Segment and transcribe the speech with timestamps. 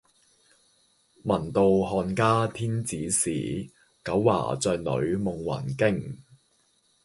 [1.23, 3.69] 聞道漢家天子使，
[4.03, 6.17] 九華帳里夢魂驚。